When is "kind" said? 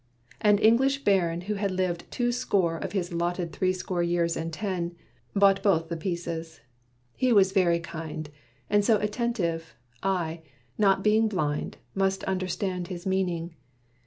7.79-8.31